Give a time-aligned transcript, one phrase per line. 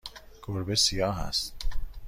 [0.43, 1.53] گربه سیاه است.